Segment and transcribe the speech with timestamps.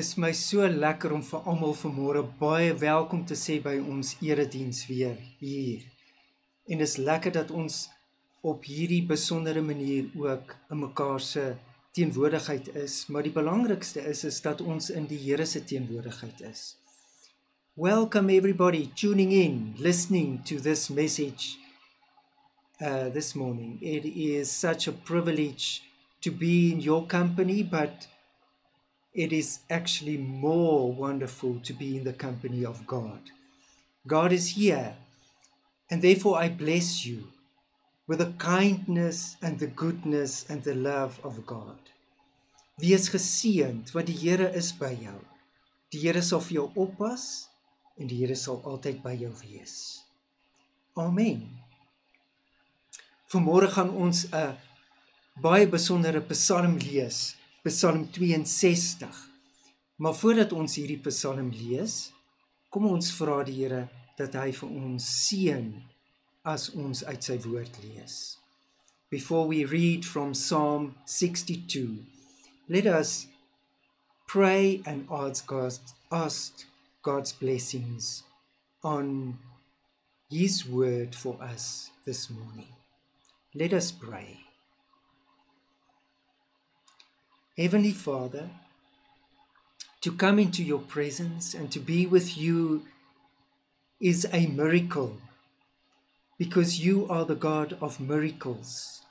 [0.00, 4.78] Dis my so lekker om vir almal vanmôre baie welkom te sê by ons erediens
[4.88, 5.82] weer hier.
[6.72, 7.74] En dis lekker dat ons
[8.52, 11.42] op hierdie besondere manier ook in mekaar se
[11.98, 16.62] teenwoordigheid is, maar die belangrikste is is dat ons in die Here se teenwoordigheid is.
[17.76, 21.58] Welcome everybody tuning in, listening to this message
[22.80, 23.76] uh this morning.
[23.82, 25.82] It is such a privilege
[26.22, 28.08] to be in your company, but
[29.14, 33.20] it is actually more wonderful to be in the company of God.
[34.06, 34.94] God is here,
[35.90, 37.28] and therefore I bless you
[38.06, 41.78] with the kindness and the goodness and the love of God.
[42.80, 45.18] Wees geseënd want die Here is by jou.
[45.92, 47.24] Die Here sal vir jou oppas
[48.00, 49.74] en die Here sal altyd by jou wees.
[50.96, 51.44] Amen.
[53.30, 54.56] Vanmôre gaan ons 'n
[55.42, 59.30] baie besondere Psalm lees Psalm 62.
[59.96, 62.12] Maar voordat ons hierdie Psalm lees,
[62.72, 63.82] kom ons vra die Here
[64.16, 65.66] dat hy vir ons seën
[66.48, 68.38] as ons uit sy woord lees.
[69.12, 72.06] Before we read from Psalm 62,
[72.68, 73.26] let us
[74.26, 75.76] pray and ask God
[76.10, 76.64] ask
[77.02, 78.22] God's blessings
[78.82, 79.38] on
[80.30, 82.72] his word for us this morning.
[83.54, 84.49] Let us pray.
[87.60, 88.48] Heavenly Father,
[90.00, 92.86] to come into your presence and to be with you
[94.00, 95.18] is a miracle
[96.38, 99.02] because you are the God of miracles.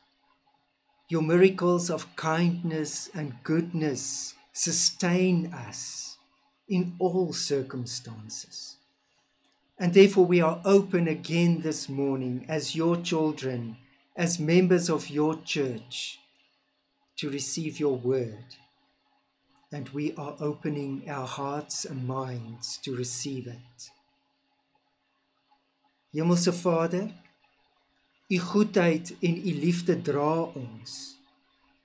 [1.09, 6.17] Your miracles of kindness and goodness sustain us
[6.67, 8.77] in all circumstances.
[9.77, 13.77] And therefore, we are open again this morning as your children,
[14.15, 16.19] as members of your church
[17.19, 18.55] to receive your word.
[19.71, 23.91] And we are opening our hearts and minds to receive it.
[26.13, 27.11] Hemelse Vader,
[28.29, 30.95] u goedheid en u liefde dra ons.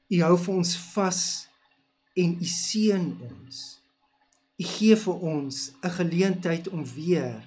[0.09, 1.21] U hou vir ons vas
[2.17, 3.59] en u seën ons.
[4.57, 7.43] U gee vir ons 'n geleentheid om weer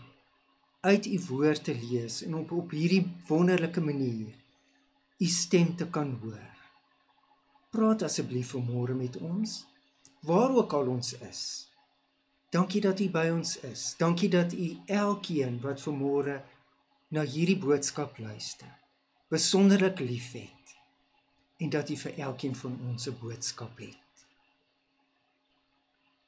[0.82, 4.36] uit u woord te lees en op op hierdie wonderlike manier
[5.18, 6.57] u stem te kan hoor.
[7.78, 9.52] Praat asseblief vanmôre met ons
[10.26, 11.42] waar ook al ons is.
[12.50, 13.84] Dankie dat U by ons is.
[14.00, 16.40] Dankie dat U elkeen wat vanmôre
[17.14, 18.72] na hierdie boodskap luister,
[19.30, 20.74] besonderlik liefhet
[21.62, 24.26] en dat U vir elkeen van ons 'n boodskap het.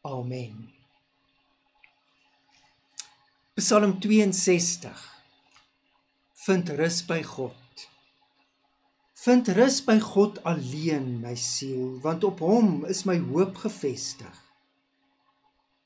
[0.05, 0.69] Amen.
[3.55, 5.01] Psalm 62
[6.45, 7.68] vind rus by God.
[9.19, 14.35] Vind rus by God alleen, my siel, want op Hom is my hoop gefestig.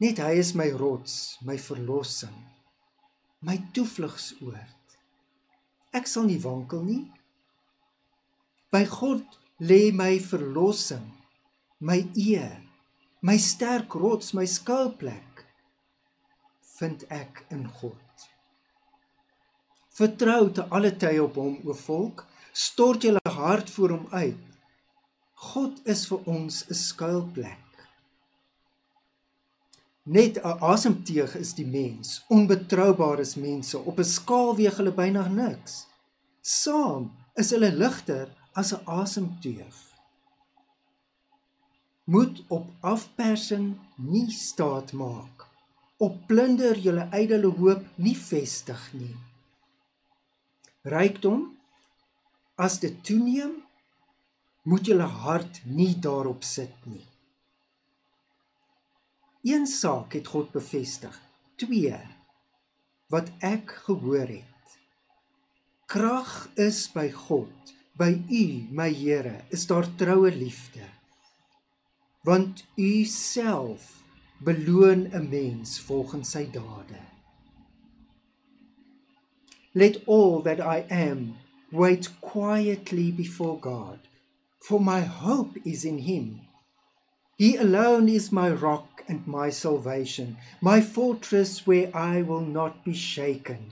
[0.03, 2.35] Net Hy is my rots, my verlossing,
[3.41, 4.97] my toevlugsoord.
[5.97, 7.07] Ek sal nie wankel nie.
[8.73, 9.25] By God
[9.57, 11.07] lê my verlossing,
[11.81, 12.59] my eer,
[13.25, 15.41] my sterk rots, my skuilplek.
[16.77, 18.27] Vind ek in God.
[19.97, 24.37] Vertrou te alle tye op Hom, o volk stort julle hart voor hom uit.
[25.33, 27.59] God is vir ons 'n skuilplek.
[30.03, 35.27] Net 'n asemteug is die mens, onbetroubaar is mense, op 'n skaal weeg hulle byna
[35.27, 35.87] niks.
[36.41, 39.77] Saam is hulle ligter as 'n asemteug.
[42.03, 45.47] Moet op afpersing nie staat maak.
[45.97, 49.15] Op plunder julle ydelle hoop nie vestig nie.
[50.81, 51.57] Rykdom
[52.55, 53.55] As dit toeneem,
[54.63, 57.05] moet julle hart nie daarop sit nie.
[59.43, 61.15] Een saak het God bevestig.
[61.59, 61.97] 2
[63.13, 64.77] wat ek gehoor het.
[65.85, 70.87] Krag is by God, by U, my Here, is daar troue liefde.
[72.25, 74.01] Want U self
[74.41, 77.01] beloon 'n mens volgens sy dade.
[79.73, 81.35] Let all that I am
[81.73, 83.99] wait quietly before God,
[84.59, 86.41] for my hope is in Him.
[87.35, 92.93] He alone is my rock and my salvation, my fortress where I will not be
[92.93, 93.71] shaken.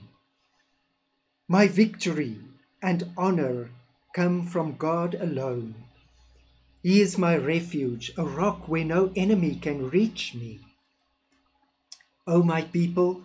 [1.46, 2.38] My victory
[2.82, 3.70] and honor
[4.12, 5.76] come from God alone.
[6.82, 10.58] He is my refuge, a rock where no enemy can reach me.
[12.26, 13.22] O my people,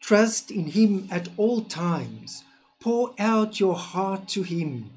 [0.00, 2.44] trust in Him at all times
[2.84, 4.90] Pour out your heart to Him,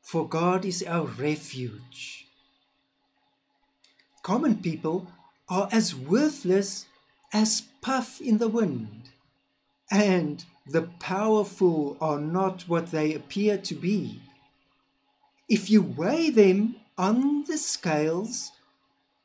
[0.00, 2.28] for God is our refuge.
[4.22, 5.08] Common people
[5.48, 6.86] are as worthless
[7.32, 9.10] as puff in the wind,
[9.90, 14.20] and the powerful are not what they appear to be.
[15.48, 18.52] If you weigh them on the scales,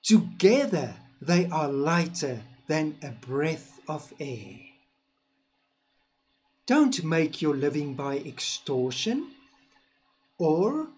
[0.02, 4.67] together they are lighter than a breath of air.
[6.68, 9.32] Don't make your living by extortion
[10.38, 10.90] or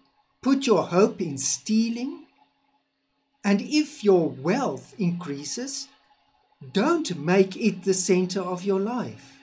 [0.42, 2.26] put your hope in stealing.
[3.44, 5.86] And if your wealth increases,
[6.72, 9.38] don't make it the center of your life.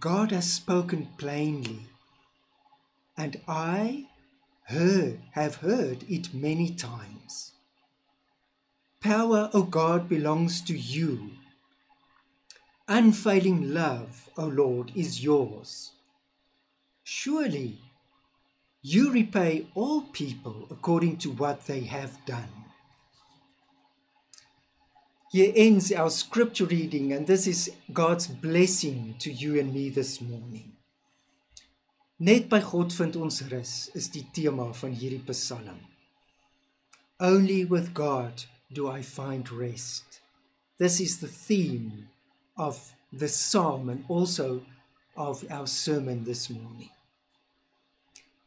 [0.00, 1.80] God has spoken plainly,
[3.16, 4.06] and I
[4.64, 7.52] heard, have heard it many times.
[9.00, 11.30] Power, O God, belongs to you.
[12.88, 15.90] Unfailing love, O Lord, is yours.
[17.02, 17.80] Surely
[18.80, 22.64] you repay all people according to what they have done.
[25.32, 30.20] Here ends our scripture reading, and this is God's blessing to you and me this
[30.20, 30.76] morning.
[32.20, 35.80] Net by God vind ons rus is die tema van hierdie Psalm.
[37.18, 40.20] Only with God do I find rest.
[40.78, 42.08] This is the theme
[42.56, 44.62] of the psalm and also
[45.16, 46.90] of our sermon this morning.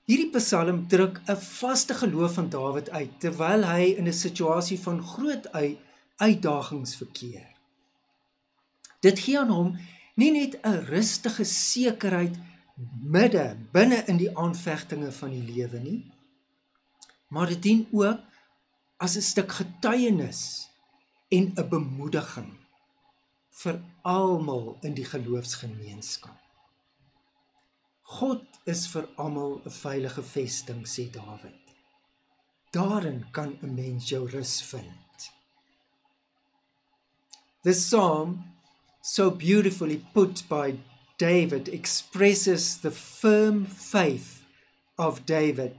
[0.10, 5.04] Hierdie Psalm druk 'n vaste geloof van Dawid uit terwyl hy in 'n situasie van
[5.04, 5.46] groot
[6.18, 7.46] uitdagings verkeer.
[9.00, 9.78] Dit gee aan hom
[10.16, 12.36] nie net 'n rustige sekerheid
[13.02, 16.12] midde binne in die aanvegtinge van die lewe nie,
[17.28, 18.20] maar dit dien ook
[18.98, 20.70] as 'n stuk getuienis
[21.30, 22.59] en 'n bemoediging
[23.60, 26.38] vir almal in die geloofsgemeenskap.
[28.20, 31.66] God is vir almal 'n veilige vesting, sê Dawid.
[32.72, 35.32] Daarin kan 'n mens jou rus vind.
[37.64, 38.46] This psalm,
[39.02, 40.80] so beautifully put by
[41.18, 44.46] David, expresses the firm faith
[44.98, 45.78] of David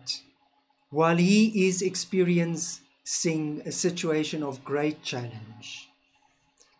[0.90, 5.88] while he is experiencing a situation of great challenge.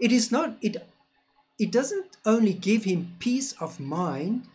[0.00, 0.76] It is not, it,
[1.60, 4.46] it doesn't only give him peace of mind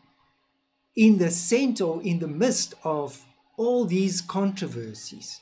[0.95, 3.24] in the center, in the midst of
[3.57, 5.39] all these controversies,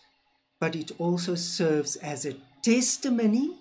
[0.60, 3.55] but it also serves as a testimony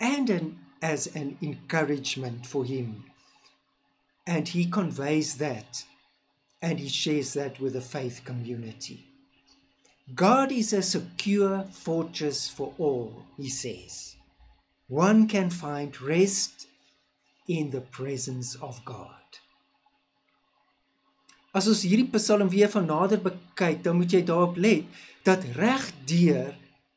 [0.00, 3.04] and an, as an encouragement for him.
[4.26, 5.84] And he conveys that
[6.60, 9.06] and he shares that with the faith community.
[10.12, 14.16] God is a secure fortress for all, he says.
[14.88, 16.66] One can find rest
[17.46, 19.40] in the presence of God.
[21.52, 24.88] As ons hierdie Psalm weer van nader bekyk, dan moet jy daarop let
[25.26, 26.54] dat regdeur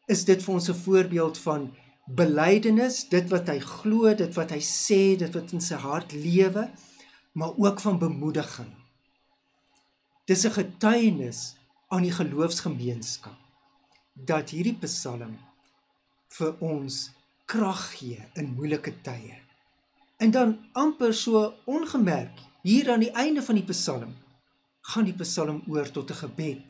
[0.07, 1.73] is dit vir ons 'n voorbeeld van
[2.05, 6.69] belydenis, dit wat hy glo, dit wat hy sê, dit wat in sy hart lewe,
[7.33, 8.71] maar ook van bemoediging.
[10.25, 11.55] Dis 'n getuienis
[11.89, 13.37] aan die geloofsgemeenskap
[14.13, 15.37] dat hierdie Psalm
[16.37, 17.11] vir ons
[17.45, 19.44] krag gee in moeilike tye.
[20.17, 24.15] En dan amper so ongemerk hier aan die einde van die Psalm
[24.81, 26.61] gaan die Psalm oor tot 'n gebed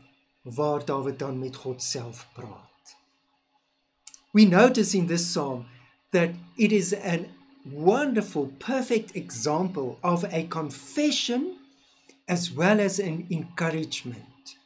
[0.41, 2.75] waar Dawid dan met God self praat.
[4.35, 5.65] we notice in this psalm
[6.11, 7.25] that it is a
[7.71, 11.55] wonderful, perfect example of a confession
[12.27, 14.57] as well as an encouragement.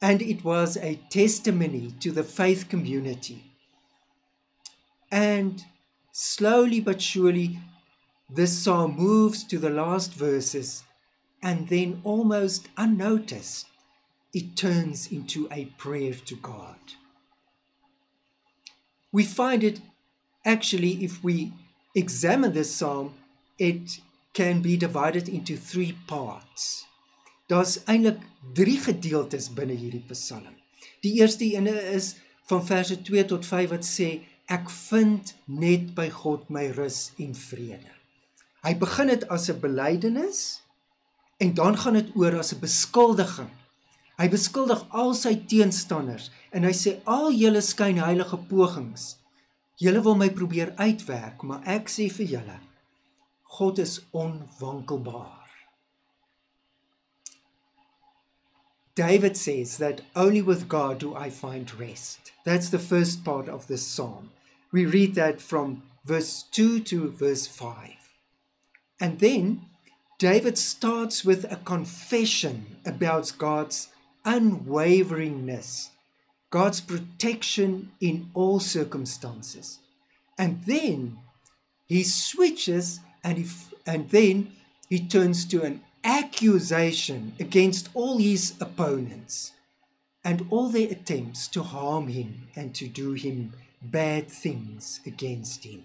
[0.00, 3.42] And it was a testimony to the faith community.
[5.10, 5.64] And
[6.12, 7.58] slowly but surely,
[8.28, 10.82] this psalm moves to the last verses,
[11.42, 13.66] and then almost unnoticed,
[14.32, 16.76] it turns into a prayer to God
[19.16, 19.80] we find it
[20.44, 21.50] actually, if we
[21.94, 23.14] examine this psalm,
[23.58, 24.00] it
[24.34, 26.84] can be divided into three parts.
[27.48, 28.20] Daar's eintlik
[28.58, 30.52] drie gedeeltes binne hierdie Psalm.
[31.00, 32.16] Die eerste ene is
[32.50, 34.10] van verse 2 tot 5 wat sê
[34.52, 37.95] ek vind net by God my rus en vrede.
[38.66, 40.62] Hy begin dit as 'n belydenis
[41.38, 43.50] en dan gaan dit oor as 'n beskuldiging.
[44.18, 49.16] Hy beskuldig al sy teenstanders en hy sê al julle skynheilige pogings
[49.76, 52.58] julle wil my probeer uitwerk maar ek sê vir julle
[53.58, 55.46] God is onwankelbaar.
[58.94, 62.32] David says that only with God do I find rest.
[62.44, 64.30] That's the first part of this psalm.
[64.72, 68.05] We read that from verse 2 to verse 5
[69.00, 69.62] and then
[70.18, 73.88] David starts with a confession about God's
[74.24, 75.90] unwaveringness
[76.50, 79.78] God's protection in all circumstances.
[80.38, 81.18] And then
[81.86, 83.46] he switches and he,
[83.86, 84.52] and then
[84.88, 89.52] he turns to an accusation against all his opponents
[90.24, 95.84] and all their attempts to harm him and to do him bad things against him.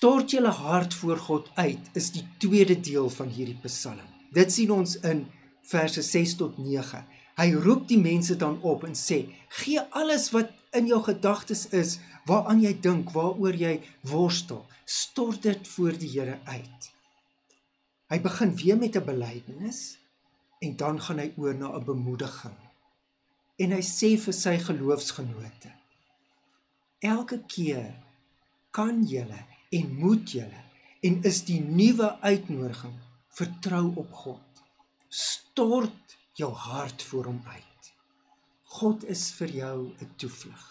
[0.00, 4.06] Stort julle hart voor God uit is die tweede deel van hierdie Psalm.
[4.32, 5.26] Dit sien ons in
[5.68, 7.02] verse 6 tot 9.
[7.36, 9.18] Hy roep die mense dan op en sê:
[9.58, 15.68] "Gee alles wat in jou gedagtes is, waaraan jy dink, waaroor jy worstel, stort dit
[15.68, 16.88] voor die Here uit."
[18.08, 19.98] Hy begin weer met 'n belydenis
[20.60, 22.56] en dan gaan hy oor na 'n bemoediging.
[23.58, 25.76] En hy sê vir sy geloofsgenote:
[27.00, 28.00] "Elke keer
[28.70, 30.62] kan julle en moet julle
[31.06, 32.96] en is die nuwe uitnodiging
[33.38, 34.64] vertrou op God.
[35.08, 37.92] Stort jou hart voor hom uit.
[38.80, 40.66] God is vir jou 'n toevlug.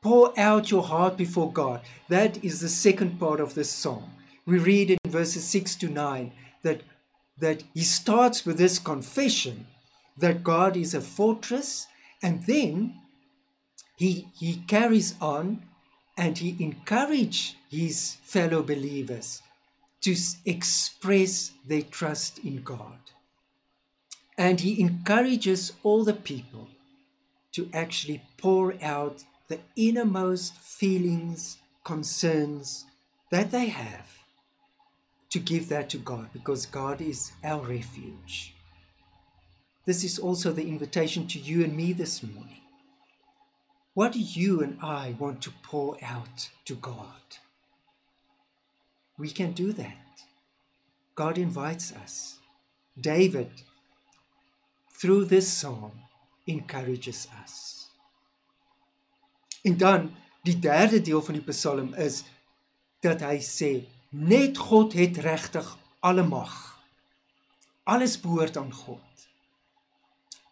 [0.00, 1.80] Pour out your heart before God.
[2.08, 4.10] That is the second part of this psalm.
[4.44, 6.80] We read in verses 6 to 9 that
[7.38, 9.66] that he starts with this confession
[10.18, 11.86] that God is a fortress
[12.22, 12.94] and then
[13.96, 15.62] he he carries on
[16.18, 19.40] and he encourages his fellow believers
[20.00, 22.98] to express their trust in God.
[24.36, 26.68] And he encourages all the people
[27.52, 32.84] to actually pour out the innermost feelings, concerns
[33.30, 34.18] that they have,
[35.30, 38.54] to give that to God because God is our refuge.
[39.84, 42.60] This is also the invitation to you and me this morning.
[43.98, 47.26] What do you and I want to pour out to God?
[49.18, 50.22] We can do that.
[51.16, 52.38] God invites us.
[53.00, 53.50] David,
[54.92, 55.90] through this psalm,
[56.46, 57.88] encourages us.
[59.64, 62.22] En dan die derde deel van die Psalm is
[63.02, 63.72] dat hy sê
[64.14, 66.54] net God het regtig alle mag.
[67.82, 69.07] Alles behoort aan God.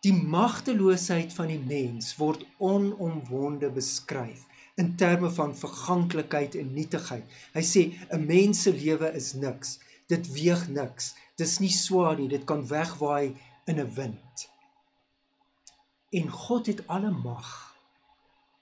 [0.06, 4.44] Die magteloosheid van die mens word onomwonde beskryf
[4.78, 7.24] in terme van verganklikheid en nietigheid.
[7.54, 7.82] Hy sê
[8.14, 9.80] 'n mens se lewe is niks.
[10.06, 11.14] Dit weeg niks.
[11.34, 12.28] Dis nie swaar nie.
[12.28, 13.34] Dit kan wegwaai
[13.66, 14.48] in 'n wind.
[16.12, 17.74] En God het alle mag.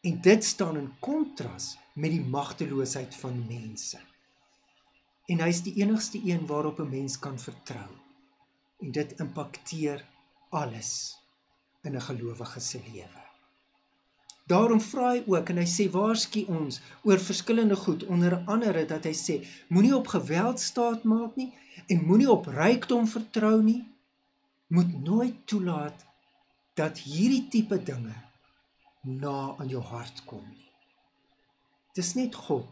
[0.00, 3.98] En dit staan in kontras met die magteloosheid van mense.
[5.26, 7.90] En hy's die enigste een waarop 'n mens kan vertrou.
[8.80, 10.04] En dit impakteer
[10.48, 11.23] alles
[11.84, 13.22] in 'n gelowige se lewe.
[14.46, 19.06] Daarom vra hy ook en hy sê waarsku ons oor verskillende goed onder andere dat
[19.08, 19.36] hy sê
[19.68, 21.52] moenie op geweld staat maak nie
[21.88, 23.80] en moenie op rykdom vertrou nie.
[24.68, 26.04] Moet nooit toelaat
[26.76, 28.14] dat hierdie tipe dinge
[29.02, 30.70] na aan jou hart kom nie.
[31.96, 32.68] Dis net God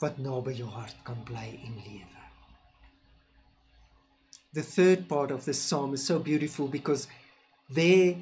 [0.00, 2.20] wat naby jou hart kan bly en lewe.
[4.52, 7.06] The third part of the psalm is so beautiful because
[7.70, 8.16] there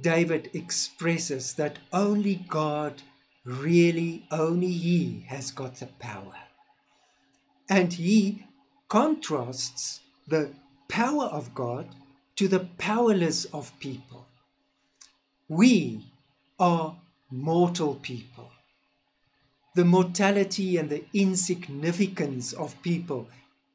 [0.00, 3.02] David expresses that only God,
[3.44, 6.34] really, only He has got the power.
[7.68, 8.46] And he
[8.88, 10.50] contrasts the
[10.88, 11.86] power of God
[12.36, 14.26] to the powerless of people.
[15.48, 16.06] We
[16.58, 16.96] are
[17.30, 18.50] mortal people.
[19.76, 23.28] The mortality and the insignificance of people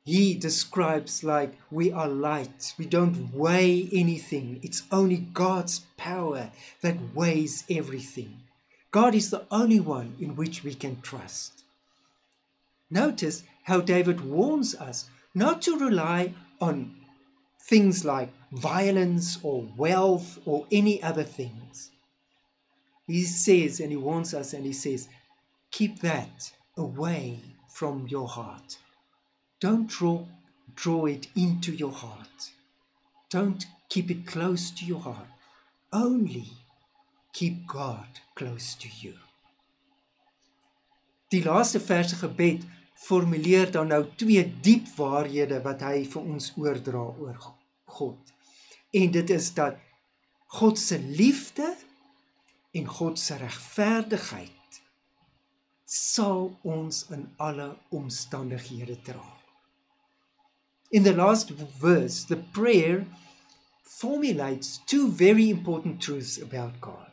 [0.05, 2.75] he describes like we are light.
[2.77, 4.59] We don't weigh anything.
[4.61, 8.37] It's only God's power that weighs everything.
[8.91, 11.63] God is the only one in which we can trust.
[12.91, 16.95] Notice how David warns us not to rely on
[17.67, 21.89] things like violence or wealth or any other things.
[23.07, 25.09] He says, and he warns us, and he says,
[25.71, 28.77] keep that away from your heart.
[29.59, 30.25] Don't draw,
[30.75, 32.51] draw it into your heart.
[33.29, 35.27] Don't keep it close to your heart.
[35.91, 36.47] Only
[37.33, 39.13] keep God close to you.
[41.31, 42.63] Die laaste verse gebed
[42.95, 47.39] formuleer dan nou twee diep waarhede wat hy vir ons oordra oor
[47.97, 48.33] God.
[48.95, 49.79] En dit is dat
[50.59, 51.75] God se liefde
[52.75, 54.51] en God se regverdigheid
[55.85, 59.44] sal ons in alle omstandighede dra.
[60.95, 63.05] In the last verse, the prayer
[63.83, 67.11] formulates two very important truths about God.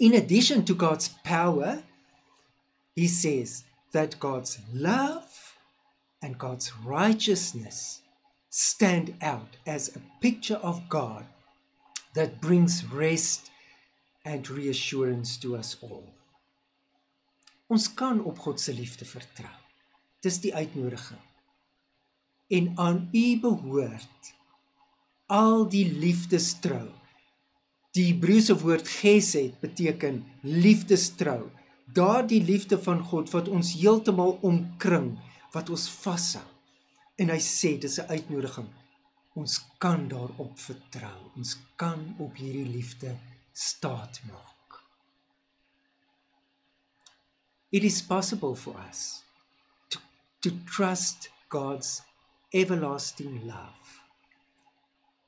[0.00, 1.84] In addition to God's power,
[2.96, 5.54] he says that God's love
[6.20, 8.02] and God's righteousness
[8.50, 11.24] stand out as a picture of God
[12.16, 13.52] that brings rest
[14.24, 16.08] and reassurance to us all.
[17.70, 19.58] Ons kan op God se liefde vertrou.
[20.20, 21.22] Dis die uitnodiging.
[22.52, 24.32] En aan U behoort
[25.32, 26.90] al die liefdestrou.
[27.96, 31.48] Die Hebreëse woord gesed beteken liefdestrou.
[31.92, 35.14] Daardie liefde van God wat ons heeltemal omkring,
[35.52, 36.44] wat ons vashou.
[37.20, 38.68] En hy sê dis 'n uitnodiging.
[39.34, 41.18] Ons kan daarop vertrou.
[41.36, 43.16] Ons kan op hierdie liefde
[43.52, 44.84] staat maak.
[47.70, 49.24] It is possible for us
[49.88, 49.98] to,
[50.40, 52.02] to trust God's
[52.54, 54.00] everlasting love.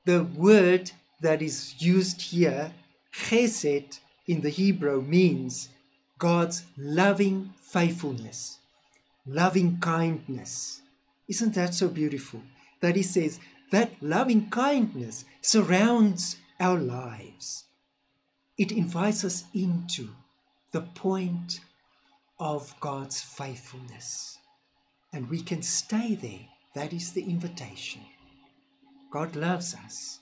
[0.05, 2.73] The word that is used here,
[3.13, 5.69] chesed, in the Hebrew means
[6.17, 8.59] God's loving faithfulness,
[9.25, 10.81] loving kindness.
[11.27, 12.41] Isn't that so beautiful?
[12.81, 13.39] That He says
[13.71, 17.65] that loving kindness surrounds our lives.
[18.57, 20.09] It invites us into
[20.71, 21.59] the point
[22.39, 24.37] of God's faithfulness.
[25.11, 26.47] And we can stay there.
[26.75, 28.01] That is the invitation.
[29.09, 30.19] God loves us.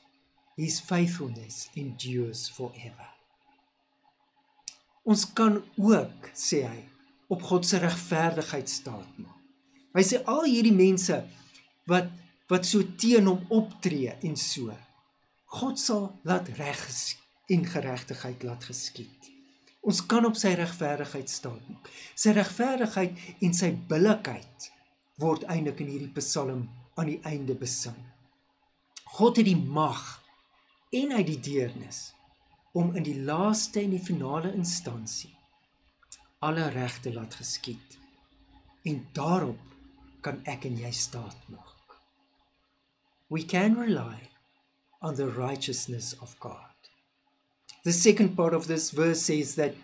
[0.56, 3.10] His faithfulness endures forever.
[5.04, 6.84] Ons kan ook, sê hy,
[7.34, 9.40] op God se regverdigheid staat maak.
[9.98, 11.18] Hy sê al hierdie mense
[11.90, 12.12] wat
[12.52, 14.74] wat so teen hom optree en so,
[15.58, 16.82] God sal laat reg
[17.50, 19.32] en geregtigheid laat geskied.
[19.82, 21.80] Ons kan op sy regverdigheid staan.
[22.14, 24.70] Sy regverdigheid en sy billikheid
[25.22, 27.98] word eintlik in hierdie Psalm aan die einde besing.
[29.18, 30.02] God het die mag
[30.94, 32.12] en hy die deernis
[32.74, 35.34] om in die laaste en die finale instansie
[36.44, 37.98] alle regte laat geskied.
[38.84, 39.60] En daarop
[40.22, 41.98] kan ek en jy staat maak.
[43.30, 44.30] We can rely
[45.02, 46.74] on the righteousness of God.
[47.84, 49.76] The second part of this verse says that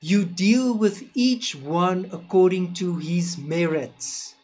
[0.00, 4.34] you deal with each one according to his merits.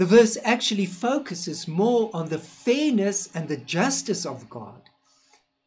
[0.00, 4.80] The verse actually focuses more on the fairness and the justice of God,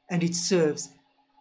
[0.09, 0.89] and it serves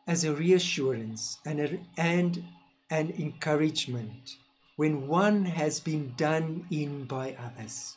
[0.07, 2.45] as a reassurance and, a, and
[2.91, 4.37] an encouragement
[4.77, 7.97] when one has been done in by others.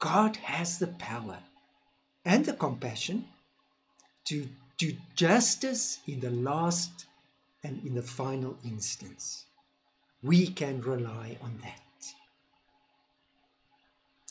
[0.00, 1.38] God has the power
[2.26, 3.24] and the compassion
[4.26, 7.06] to do justice in the last
[7.62, 9.46] and in the final instance.
[10.22, 11.83] We can rely on that.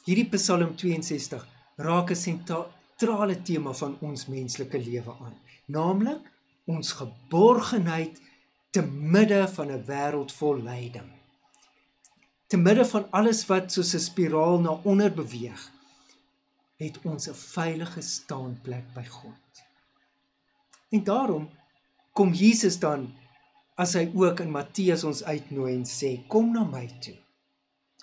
[0.04, 1.46] Hierdie Psalm 62
[1.80, 5.36] raak 'n sentrale tema van ons menslike lewe aan,
[5.66, 6.24] naamlik
[6.66, 8.20] ons geborgenheid
[8.70, 8.82] te
[9.14, 11.10] midde van 'n wêreld vol lyding.
[12.48, 15.72] Te midde van alles wat soos 'n spiraal na onder beweeg,
[16.76, 19.52] het ons 'n veilige staanplek by God.
[20.90, 21.50] En daarom
[22.12, 23.14] kom Jesus dan
[23.76, 27.18] as hy ook in Matteus ons uitnooi en sê kom na my toe.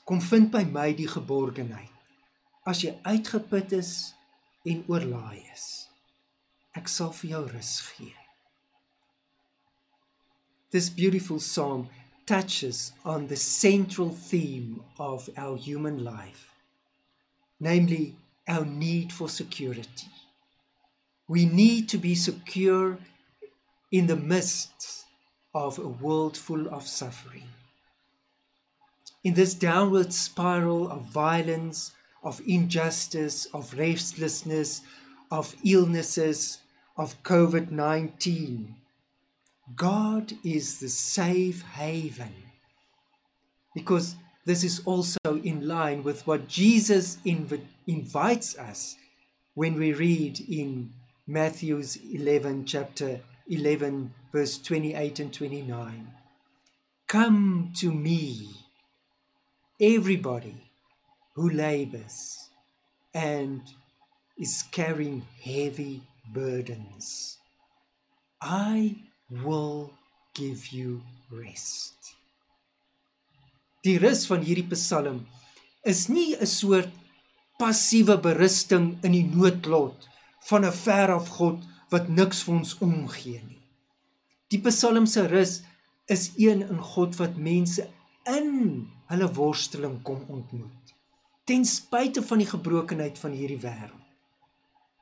[0.05, 1.90] Kom vind by my die geborgenheid.
[2.71, 3.93] As jy uitgeput is
[4.71, 5.65] en oorlaai is,
[6.79, 8.13] ek sal vir jou rus gee.
[10.71, 11.89] This beautiful psalm
[12.31, 16.55] touches on the central theme of our human life,
[17.59, 18.15] namely
[18.47, 20.13] our need for security.
[21.27, 22.99] We need to be secure
[23.91, 25.07] in the midst
[25.53, 27.49] of a world full of suffering.
[29.25, 31.91] In this downward spiral of violence,
[32.23, 34.83] of injustice, of restlessness,
[35.31, 36.59] of illnesses,
[36.97, 38.75] of COVID 19,
[39.77, 42.35] God is the safe haven.
[43.75, 48.97] Because this is also in line with what Jesus inv- invites us
[49.55, 50.93] when we read in
[51.27, 56.11] Matthew's 11, chapter 11, verse 28 and 29.
[57.07, 58.49] Come to me,
[59.81, 60.70] everybody
[61.35, 62.49] who labors
[63.15, 63.63] and
[64.39, 67.39] is carrying heavy burdens.
[68.41, 68.97] I
[69.31, 69.93] will
[70.35, 72.17] give you rest.
[73.85, 75.27] Die rus van hierdie Psalm
[75.85, 76.93] is nie 'n soort
[77.59, 80.09] passiewe berusting in die noodlot
[80.49, 81.59] van 'n ver af God
[81.91, 83.63] wat niks vir ons omgee nie.
[84.51, 85.63] Die Psalm se rus
[86.07, 87.89] is een in God wat mense
[88.39, 90.80] in hulle worsteling kom ontmoet.
[91.51, 94.07] Ten spyte van die gebrokenheid van hierdie wêreld.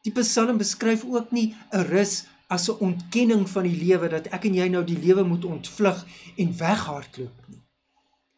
[0.06, 4.44] Die Psalm beskryf ook nie 'n rus as 'n ontkenning van die lewe dat ek
[4.44, 6.06] en jy nou die lewe moet ontvlug
[6.37, 7.62] en weghardloop nie.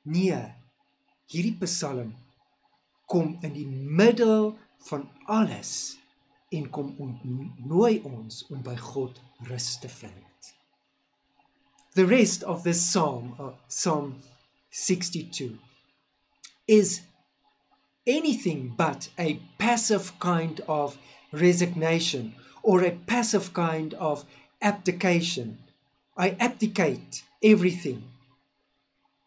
[0.03, 0.55] Nee.
[1.27, 2.15] Hierdie Psalm
[3.07, 5.99] kom in die middel van alles
[6.49, 10.55] en kom ontnooi ons om by God rus te vind.
[11.95, 14.15] The rest of this psalm, uh, Psalm
[14.71, 15.59] 62,
[16.65, 17.03] is
[18.07, 20.99] anything but a passive kind of
[21.33, 24.25] resignation or a passive kind of
[24.61, 25.59] abdication.
[26.17, 28.05] I abdicate everything.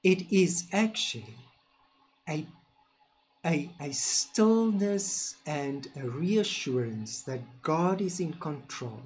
[0.04, 1.36] It is actually
[2.28, 2.46] a,
[3.46, 9.02] a, a stillness and a reassurance that God is in control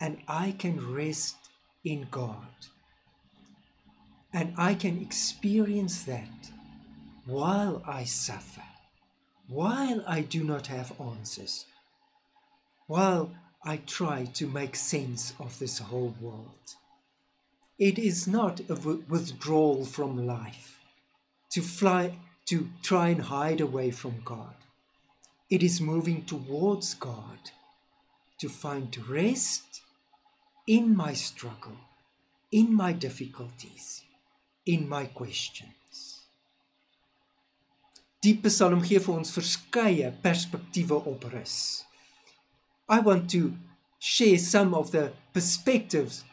[0.00, 1.36] and I can rest
[1.84, 2.46] in God.
[4.32, 6.50] And I can experience that
[7.24, 8.62] while I suffer,
[9.48, 11.64] while I do not have answers,
[12.86, 13.32] while
[13.64, 16.74] I try to make sense of this whole world.
[17.78, 20.78] It is not a withdrawal from life,
[21.52, 24.54] to fly, to try and hide away from God.
[25.48, 27.50] It is moving towards God
[28.38, 29.80] to find rest
[30.66, 31.78] in my struggle,
[32.52, 34.02] in my difficulties,
[34.66, 35.77] in my questions.
[38.24, 41.84] Die Psalm gee vir ons verskeie perspektiewe op rus.
[42.88, 43.52] I want to
[43.98, 46.24] share some of the perspectives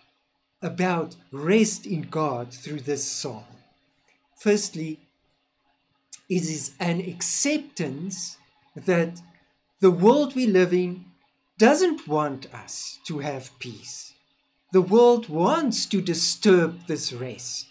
[0.61, 3.45] about rest in God through this psalm.
[4.35, 4.99] Firstly,
[6.27, 8.37] it is an acceptance
[8.75, 9.21] that
[9.79, 11.05] the world we live in
[11.59, 14.13] doesn't want us to have peace.
[14.73, 17.67] The world wants to disturb this rest.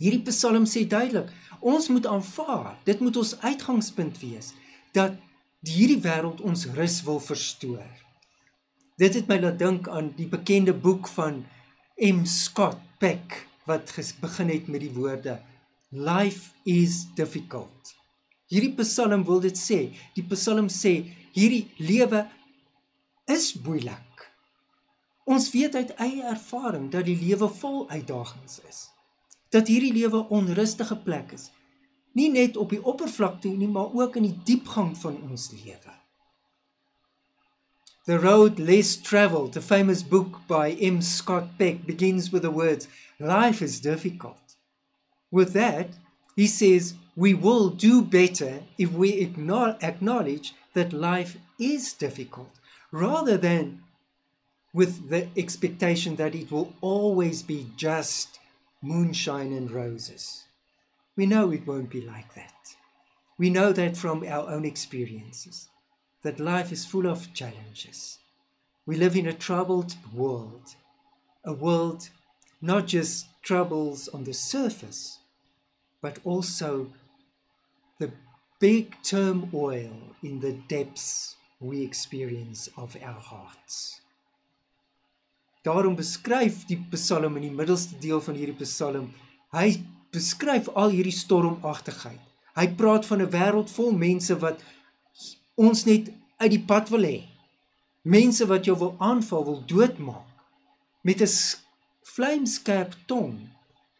[0.00, 1.28] Hierdie Psalm sê duidelik,
[1.60, 4.52] ons moet aanvaar, dit moet ons uitgangspunt wees
[4.96, 5.16] dat
[5.66, 7.86] hierdie wêreld ons rus wil verstoor.
[9.00, 11.44] Dit het my laat dink aan die bekende boek van
[12.00, 15.40] M Scott Peck wat begin het met die woorde
[15.90, 17.94] Life is difficult.
[18.50, 19.90] Hierdie Psalm wil dit sê.
[20.14, 20.92] Die Psalm sê
[21.34, 22.24] hierdie lewe
[23.30, 24.26] is moeilik.
[25.30, 28.88] Ons weet uit eie ervaring dat die lewe vol uitdagings is.
[29.50, 31.50] Dat hierdie lewe onrustige plek is
[32.12, 35.94] nie net op die oppervlakte nie, maar ook in die diepgang van ons lewe.
[38.06, 41.00] The Road Less Traveled, a famous book by M.
[41.00, 44.56] Scott Peck, begins with the words, Life is difficult.
[45.30, 45.94] With that,
[46.34, 52.58] he says, We will do better if we acknowledge that life is difficult,
[52.90, 53.82] rather than
[54.72, 58.39] with the expectation that it will always be just
[58.82, 60.44] moonshine and roses.
[61.16, 62.76] We know it won't be like that.
[63.38, 65.68] We know that from our own experiences,
[66.22, 68.18] that life is full of challenges.
[68.86, 70.74] We live in a troubled world,
[71.44, 72.10] a world
[72.60, 75.18] not just troubles on the surface,
[76.00, 76.92] but also
[77.98, 78.12] the
[78.58, 83.99] big turmoil in the depths we experience of our hearts.
[85.62, 89.10] Daarom beskryf die Psalm in die middelste deel van hierdie Psalm,
[89.52, 89.82] hy
[90.14, 92.20] beskryf al hierdie stormagtigheid.
[92.56, 94.62] Hy praat van 'n wêreld vol mense wat
[95.54, 97.28] ons net uit die pad wil hê.
[98.02, 100.26] Mense wat jou wil aanval, wil doodmaak
[101.02, 101.28] met 'n
[102.14, 103.50] vlamskerp tong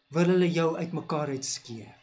[0.09, 1.95] wil hulle jou uitmekaar uitskeer.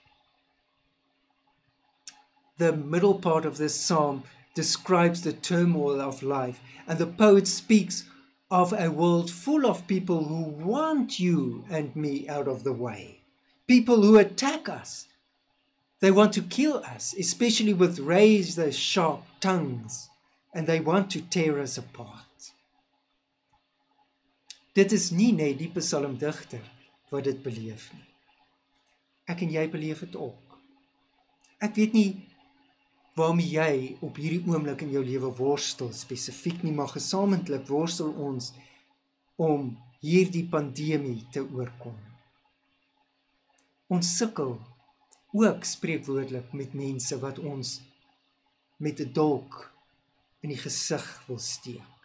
[2.58, 4.22] The middle part of this psalm
[4.54, 8.04] describes the turmoil of life and the poet speaks
[8.50, 13.18] of a world full of people who want you and me out of the way
[13.68, 15.06] people who attack us.
[16.00, 20.08] They want to kill us, especially with razor sharp tongues,
[20.54, 22.24] and they want to tear us apart.
[24.74, 26.62] Dit is nie net die psalmdigter
[27.10, 28.06] wat dit beleef nie.
[29.28, 30.58] Ek en jy beleef dit ook.
[31.60, 32.10] Ek weet nie
[33.18, 38.52] waarmee jy op hierdie oomblik in jou lewe worstel spesifiek nie, maar gesamentlik worstel ons
[39.36, 41.96] om hierdie pandemie te oorkom.
[43.90, 44.56] Ons sukkel
[45.38, 47.80] ook spreekwoordelik met mense wat ons
[48.78, 49.72] met 'n dolk
[50.40, 52.04] in die gesig wil steek.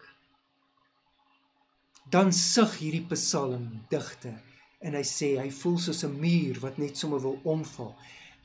[2.10, 4.42] Dan sug hierdie Psalm digter
[4.80, 7.96] en hy sê hy voel soos 'n muur wat net sommer wil omval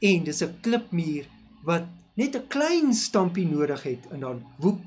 [0.01, 1.27] en dis 'n klipmuur
[1.65, 1.87] wat
[2.19, 4.83] net 'n klein stampie nodig het en dan woep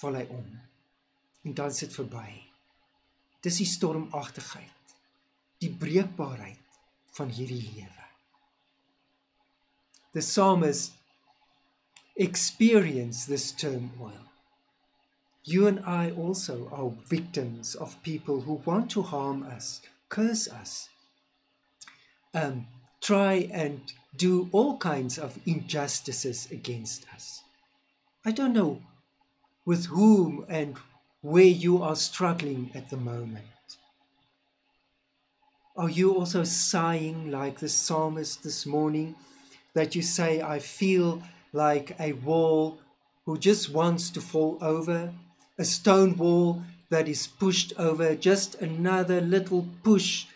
[0.00, 0.48] val hy om.
[1.42, 2.42] En dan sit verby.
[3.40, 4.94] Dis die stormagtigheid.
[5.58, 6.80] Die breekbaarheid
[7.16, 8.06] van hierdie lewe.
[10.12, 10.92] The psalmist
[12.16, 14.26] experience this turmoil.
[15.44, 20.90] You and I also are victims of people who want to harm us, curse us,
[22.34, 22.66] um,
[23.00, 27.42] try and do all kinds of injustices against us.
[28.24, 28.82] I don't know
[29.64, 30.76] with whom and
[31.22, 33.44] where you are struggling at the moment.
[35.76, 39.14] Are you also sighing like the psalmist this morning
[39.74, 42.80] that you say, I feel like a wall
[43.26, 45.12] who just wants to fall over,
[45.58, 50.26] a stone wall that is pushed over, just another little push,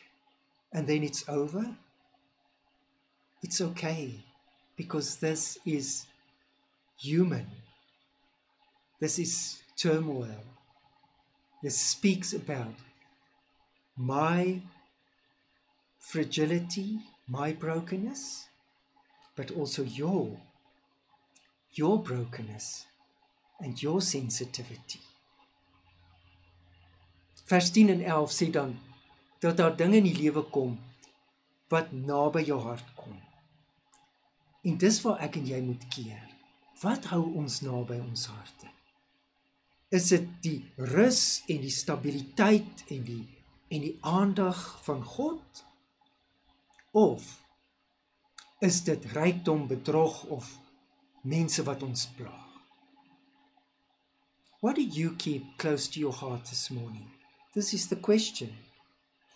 [0.73, 1.77] and then it's over?
[3.43, 4.21] It's okay
[4.77, 6.07] because this is
[6.99, 7.47] human.
[9.01, 10.45] This is turmoil.
[11.63, 12.75] This speaks about
[13.97, 14.61] my
[15.99, 18.49] fragility, my brokenness,
[19.37, 20.39] but also your
[21.75, 22.87] your brokenness
[23.61, 25.01] and your sensitivity.
[27.47, 28.79] Vers 10 en 11 sê dan
[29.39, 30.79] dat daar dinge in die lewe kom
[31.69, 33.22] wat naby jou hart kom.
[34.63, 36.29] En dis waar ek en jy moet keer.
[36.83, 38.71] Wat hou ons naby ons harte?
[39.93, 40.61] Is dit die
[40.93, 43.25] rus en die stabiliteit en die
[43.73, 45.63] en die aandag van God
[46.93, 47.41] Of
[48.61, 50.59] is dit rykdom, bedrog of
[51.23, 52.37] mense wat ons pla?
[54.61, 57.09] What do you keep close to your heart this morning?
[57.55, 58.53] This is the question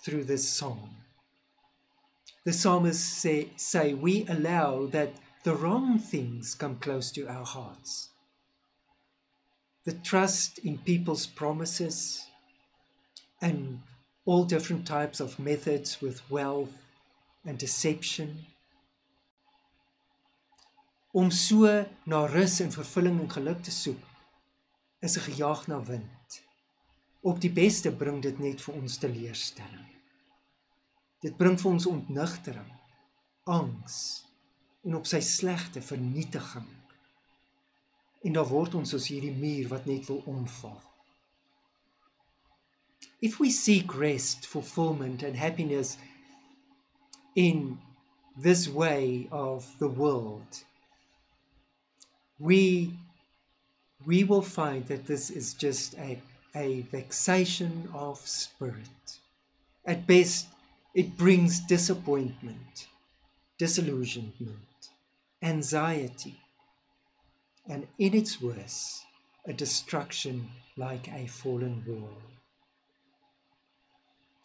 [0.04, 1.05] through this psalm.
[2.46, 8.10] The psalmist say, say we allow that the wrong things come close to our hearts.
[9.82, 12.24] The trust in people's promises
[13.42, 13.80] and
[14.24, 16.78] all different types of methods with wealth
[17.44, 18.46] and deception.
[21.12, 24.02] Om so na rus en vervulling en geluk te soek
[25.02, 26.42] is 'n gejaag na wind.
[27.22, 29.95] Op die beste bring dit net vir ons teleurstelling
[31.26, 32.72] dit bring vir ons ontnigtering
[33.58, 34.00] angs
[34.86, 36.68] en op sy slegte vernietiging
[38.26, 40.78] en daar word ons soos hierdie muur wat net wil omval
[43.20, 45.96] if we seek rest fulfillment and happiness
[47.34, 47.78] in
[48.36, 50.62] this way of the world,
[52.38, 52.92] we,
[54.04, 56.20] we will find that this is just a,
[56.54, 59.18] a vexation of spirit.
[59.86, 60.48] At best,
[60.96, 62.86] it brings disappointment,
[63.58, 64.88] disillusionment,
[65.42, 66.40] anxiety,
[67.68, 69.04] and in its worst,
[69.44, 72.16] a destruction like a fallen wall.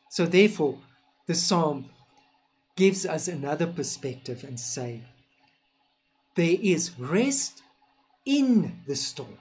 [0.10, 0.78] So, therefore,
[1.26, 1.86] the psalm
[2.76, 5.04] gives us another perspective and say,
[6.36, 7.64] there is rest
[8.26, 9.40] in the storm.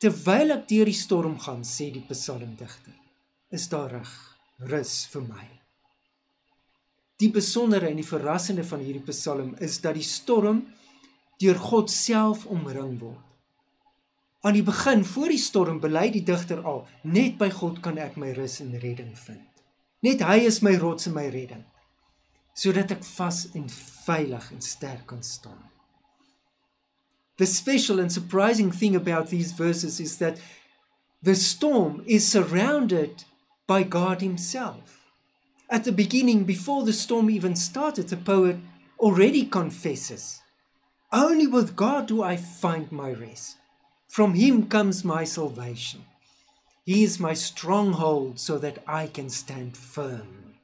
[0.00, 2.98] Terwyl ek deur die storm gaan, sê die psalmdigter,
[3.54, 4.12] is daar reg,
[4.66, 5.59] rus vir my.
[7.20, 10.62] Die besondere en die verrassende van hierdie psalm is dat die storm
[11.40, 13.26] deur God self omring word.
[14.40, 18.16] Aan die begin voor die storm bely die digter al, net by God kan ek
[18.16, 19.44] my rus en redding vind.
[20.00, 21.66] Net hy is my rots en my redding
[22.60, 23.68] sodat ek vas en
[24.04, 25.60] veilig en sterk kan staan.
[27.38, 30.36] The special and surprising thing about these verses is that
[31.22, 33.24] the storm is surrounded
[33.66, 34.99] by God himself.
[35.70, 38.56] At the beginning before the storm even started the poet
[38.98, 40.42] already confesses
[41.12, 43.56] only with God do I find my rest.
[44.08, 46.04] From him comes my salvation.
[46.84, 50.54] He is my stronghold so that I can stand firm.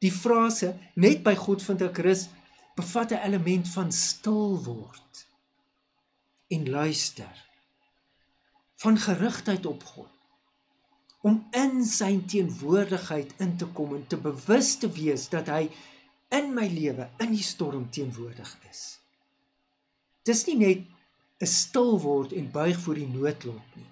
[0.00, 2.28] Die frase net by God vind ek rus
[2.76, 5.26] bevat 'n element van stil word
[6.54, 7.34] en luister
[8.82, 10.19] van gerigtheid op God
[11.20, 15.66] om in sy teenwoordigheid in te kom en te bewus te wees dat hy
[16.32, 19.00] in my lewe in die storm teenwoordig is.
[20.24, 20.86] Dis nie net
[21.40, 23.90] 'n stil word en buig voor die noodlot nie,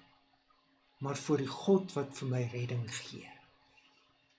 [0.99, 3.29] maar voor die God wat vir my redding gee.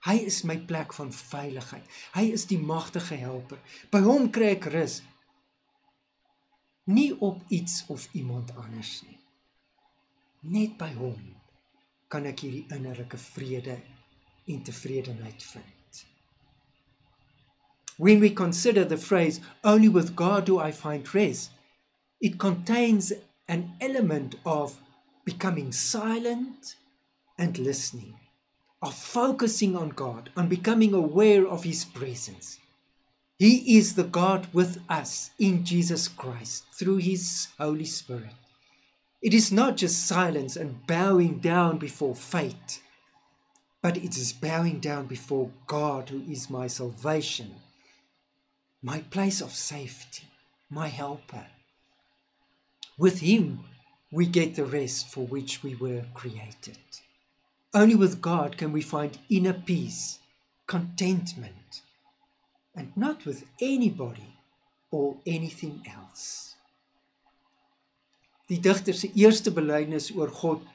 [0.01, 1.85] Hy is my plek van veiligheid.
[2.13, 3.59] Hy is die magtige helper.
[3.91, 5.01] By hom kry ek rus.
[6.85, 9.19] Nie op iets of iemand anders nie.
[10.41, 11.40] Net by hom
[12.11, 13.77] kan ek hierdie innerlike vrede
[14.51, 16.03] en tevredenheid vind.
[17.97, 21.51] When we consider the phrase only with God do I find rest,
[22.19, 23.13] it contains
[23.47, 24.81] an element of
[25.25, 26.75] becoming silent
[27.37, 28.21] and listening
[28.81, 32.57] of focusing on God, on becoming aware of His presence.
[33.37, 38.40] He is the God with us in Jesus Christ through His Holy Spirit.
[39.21, 42.81] It is not just silence and bowing down before fate,
[43.81, 47.55] but it is bowing down before God, who is my salvation,
[48.81, 50.27] my place of safety,
[50.69, 51.47] my helper,
[52.97, 53.65] With Him,
[54.11, 56.77] we get the rest for which we were created.
[57.73, 60.19] Only with God can we find inner peace,
[60.67, 61.81] contentment,
[62.75, 64.37] and not with anybody
[64.91, 66.50] or anything else.
[68.51, 70.67] Die digter se eerste belydenis oor God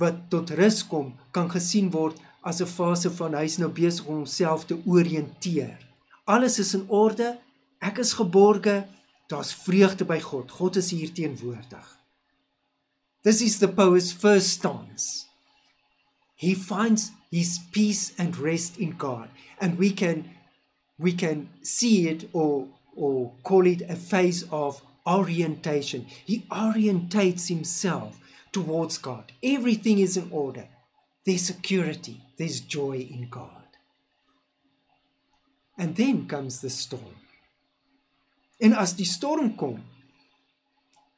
[0.00, 4.22] wat tot rus kom, kan gesien word as 'n fase van hy's nou besig om
[4.22, 5.76] homself te oriënteer.
[6.24, 7.38] Alles is in orde,
[7.80, 8.86] ek is geborge,
[9.28, 10.50] daar's vreugde by God.
[10.50, 11.86] God is hier teenwoordig.
[13.22, 15.26] This is the poet's first stance.
[16.36, 19.28] He finds his peace and rest in God,
[19.60, 20.24] and we can
[20.98, 26.06] we can see it or or call it a phase of orientation.
[26.24, 28.18] He orientates himself
[28.52, 29.32] towards God.
[29.42, 30.68] Everything is in order.
[31.24, 33.50] There's security, there's joy in God.
[35.78, 37.16] And then comes the storm.
[38.58, 39.82] En as die storm kom,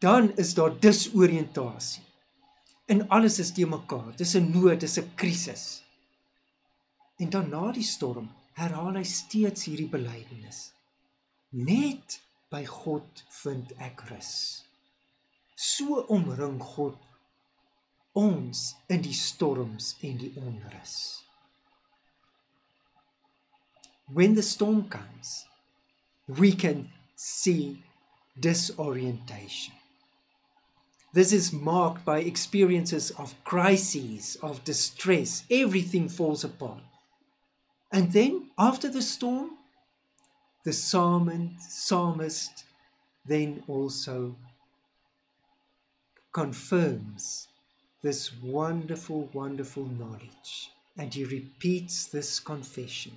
[0.02, 2.02] dan is daar disoriëntasie.
[2.88, 4.16] En alles is te mekaar.
[4.16, 5.82] Dis 'n nood, dis 'n krisis.
[7.18, 10.72] En dan na die storm herhaal hy steeds hierdie belydenis.
[11.50, 13.02] Net by God
[13.42, 14.64] vind ek rus.
[15.56, 16.96] So omring God
[18.14, 21.22] ons in die storms en die onrus.
[24.12, 25.44] When the storm comes,
[26.26, 27.82] we can see
[28.38, 29.74] disorientation.
[31.12, 35.44] This is marked by experiences of crises, of distress.
[35.50, 36.80] Everything falls apart.
[37.90, 39.57] And then, after the storm,
[40.68, 42.64] the psalmist
[43.24, 44.36] then also
[46.30, 47.48] confirms
[48.02, 50.70] this wonderful, wonderful knowledge.
[50.98, 53.14] And he repeats this confession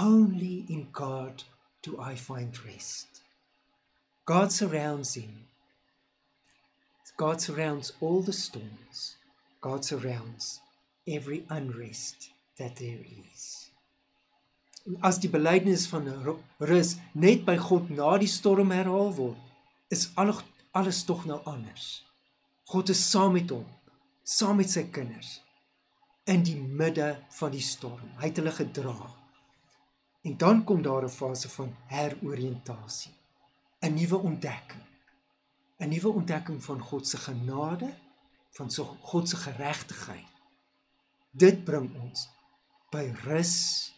[0.00, 1.44] Only in God
[1.82, 3.06] do I find rest.
[4.24, 5.44] God surrounds him.
[7.16, 9.14] God surrounds all the storms.
[9.60, 10.58] God surrounds
[11.06, 13.63] every unrest that there is.
[15.00, 16.10] As die belydenis van
[16.60, 19.40] rus net by God na die storm herhaal word,
[19.88, 20.42] is alles
[20.74, 22.02] alles tog nou anders.
[22.66, 23.66] God is saam met hom,
[24.26, 25.38] saam met sy kinders
[26.26, 28.08] in die midde van die storm.
[28.18, 28.96] Hy het hulle gedra.
[30.24, 33.12] En dan kom daar 'n fase van heroriëntasie,
[33.82, 34.82] 'n nuwe ontdekking.
[35.78, 37.94] 'n Nuwe ontdekking van God se genade,
[38.50, 40.32] van God se geregtigheid.
[41.30, 42.28] Dit bring ons
[42.90, 43.93] by rus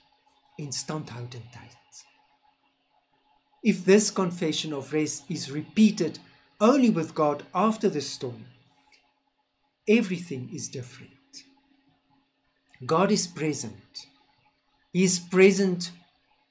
[0.59, 1.77] en standhoudendheid.
[3.63, 6.19] If this confession of rest is repeated
[6.61, 8.47] only with God after the storm,
[9.89, 11.11] everything is different.
[12.85, 14.07] God is present.
[14.93, 15.91] He is present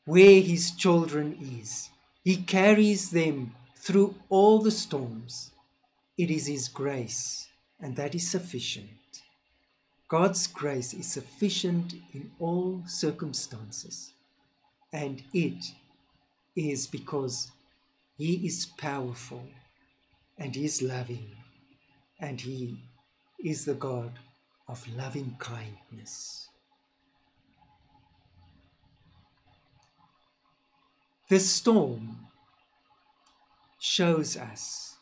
[0.06, 1.90] where his children is.
[2.24, 5.52] He carries them through all the storms.
[6.18, 7.48] It is his grace,
[7.80, 8.90] and that is sufficient.
[10.08, 14.14] God's grace is sufficient in all circumstances,
[14.94, 15.66] and it
[16.56, 17.52] is because
[18.18, 19.44] he is powerful
[20.38, 21.32] and he is loving
[22.20, 22.78] and he
[23.44, 24.20] is the God
[24.68, 26.50] of loving kindness.
[31.28, 32.28] This storm
[33.80, 34.98] shows us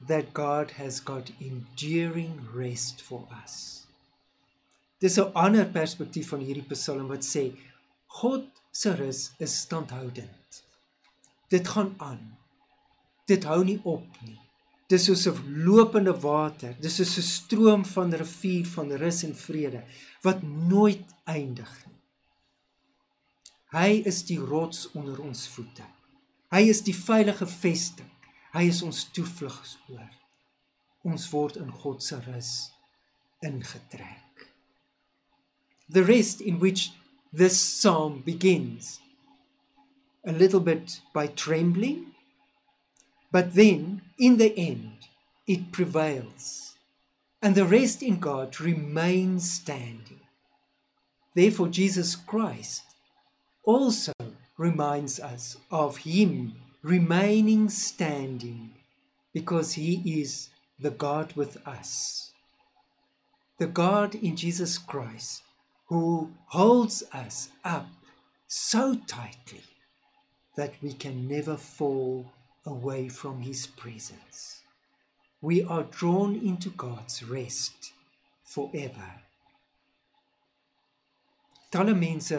[0.00, 3.87] that God has got enduring rest for us.
[4.98, 7.44] Dis 'n ander perspektief van hierdie Psalm wat sê
[8.06, 10.64] God se rus is standhoudend.
[11.48, 12.38] Dit gaan aan.
[13.26, 14.40] Dit hou nie op nie.
[14.88, 16.76] Dis soos 'n lopende water.
[16.80, 19.84] Dis soos 'n stroom van rivier van rus en vrede
[20.22, 22.00] wat nooit eindig nie.
[23.70, 25.84] Hy is die rots onder ons voete.
[26.50, 28.10] Hy is die veilige vesting.
[28.52, 30.16] Hy is ons toevlugsoord.
[31.04, 32.72] Ons word in God se rus
[33.44, 34.27] ingetrek.
[35.88, 36.92] The rest in which
[37.32, 39.00] this psalm begins
[40.24, 42.12] a little bit by trembling
[43.30, 44.96] But then, in the end,
[45.46, 46.76] it prevails,
[47.42, 50.20] and the rest in God remains standing.
[51.34, 52.82] Therefore, Jesus Christ
[53.64, 54.12] also
[54.56, 58.74] reminds us of Him remaining standing
[59.32, 60.48] because He is
[60.80, 62.32] the God with us.
[63.58, 65.42] The God in Jesus Christ
[65.88, 67.88] who holds us up
[68.46, 69.64] so tightly
[70.56, 72.32] that we can never fall
[72.66, 74.62] away from His presence.
[75.40, 77.92] We are drawn into God's rest
[78.44, 79.22] forever.
[81.70, 82.38] Talle mense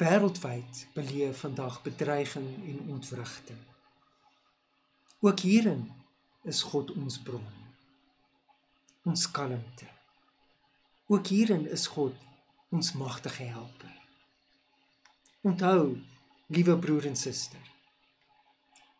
[0.00, 3.60] wêreldwyd beleef vandag bedreiging en ontwrigting.
[5.20, 5.92] Ook hierin
[6.42, 7.44] is God ons bron.
[9.04, 9.99] Ons kalmte.
[11.10, 12.14] Ook hierin is God
[12.70, 13.90] ons magtige helper.
[15.42, 15.98] Onthou,
[16.46, 17.66] liewe broer en suster,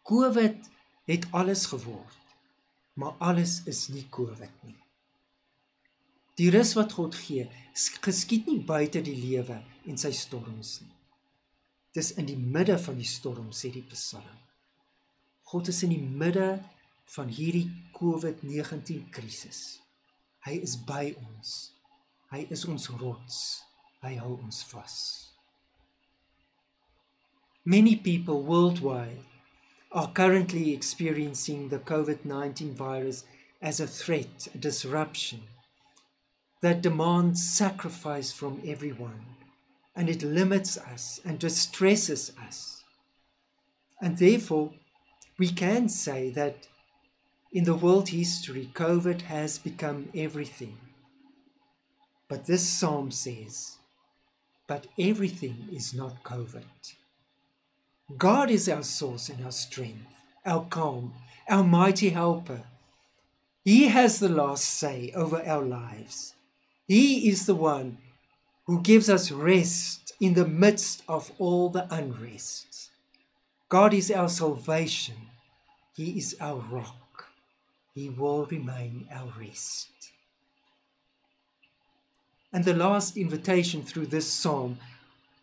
[0.02, 0.70] COVID
[1.06, 2.18] het alles geword,
[2.98, 4.78] maar alles is nie COVID nie.
[6.34, 7.46] Die rus wat God gee,
[8.02, 10.96] geskied nie buite die lewe en sy storms nie.
[11.94, 14.38] Dis in die midde van die storm sê die Psalm.
[15.50, 16.56] God is in die midde
[17.14, 19.78] van hierdie COVID-19 krisis.
[20.46, 21.70] Hy is by ons.
[22.30, 23.64] Hy is ons rots.
[24.02, 24.94] Hy hou ons vas.
[27.64, 29.24] Many people worldwide
[29.92, 33.24] are currently experiencing the COVID-19 virus
[33.60, 35.40] as a threat, a disruption
[36.60, 39.24] that demands sacrifice from everyone
[39.96, 42.84] and it limits us and distresses us.
[44.00, 44.70] And therefore,
[45.36, 46.68] we can say that
[47.52, 50.78] in the world history, COVID has become everything.
[52.30, 53.78] But this psalm says,
[54.68, 56.62] but everything is not COVID.
[58.16, 60.06] God is our source and our strength,
[60.46, 61.12] our calm,
[61.48, 62.62] our mighty helper.
[63.64, 66.34] He has the last say over our lives.
[66.86, 67.98] He is the one
[68.66, 72.90] who gives us rest in the midst of all the unrest.
[73.68, 75.16] God is our salvation.
[75.96, 77.26] He is our rock.
[77.92, 79.99] He will remain our rest.
[82.52, 84.78] And the last invitation through this psalm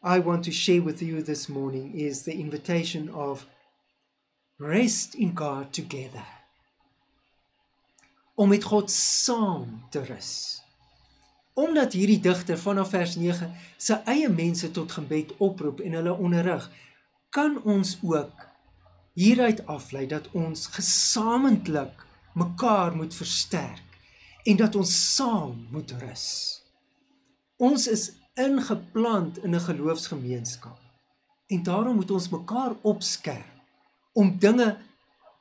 [0.04, 3.46] I want to share with you this morning is the invitation of
[4.60, 6.26] rest in God together.
[8.36, 10.62] Om met God saam te rus
[11.58, 13.48] omdat hierdie digter vanaf vers 9
[13.82, 16.68] sy eie mense tot gebed oproep en hulle onderrig,
[17.34, 18.44] kan ons ook
[19.18, 22.06] hieruit aflei dat ons gesamentlik
[22.38, 23.98] mekaar moet versterk
[24.46, 26.28] en dat ons saam moet rus.
[27.58, 30.80] Ons is ingeplant in 'n geloofsgemeenskap
[31.48, 33.54] en daarom moet ons mekaar opskerp
[34.14, 34.78] om dinge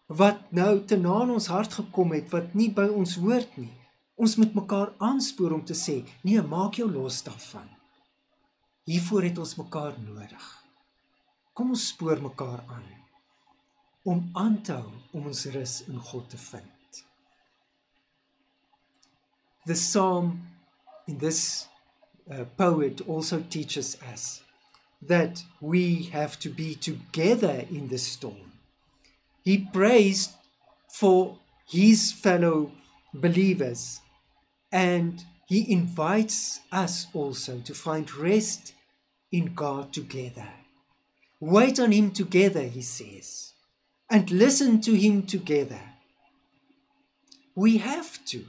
[0.06, 3.74] wat nou te na in ons hart gekom het wat nie by ons hoort nie
[4.16, 7.68] Ons moet mekaar aanspoor om te sê, nee, maak jou los daarvan.
[8.88, 10.46] Hiervoor het ons mekaar nodig.
[11.52, 12.84] Kom ons spoor mekaar aan
[14.06, 17.00] om aan te hou om ons rus in God te vind.
[19.66, 20.36] The psalm
[21.10, 21.66] in this
[22.30, 24.42] uh, poet also teaches us
[25.02, 28.52] that we have to be together in the storm.
[29.44, 30.30] He prays
[30.88, 32.72] for his fellow
[33.14, 34.00] believers
[34.72, 38.74] And he invites us also to find rest
[39.30, 40.48] in God together.
[41.40, 43.52] Wait on him together, he says,
[44.10, 45.80] and listen to him together.
[47.54, 48.44] We have to.